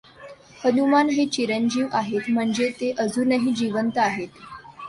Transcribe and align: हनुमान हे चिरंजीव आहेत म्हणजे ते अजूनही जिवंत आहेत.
हनुमान 0.61 1.09
हे 1.09 1.25
चिरंजीव 1.27 1.87
आहेत 1.93 2.29
म्हणजे 2.29 2.69
ते 2.79 2.91
अजूनही 2.99 3.53
जिवंत 3.55 3.97
आहेत. 3.97 4.29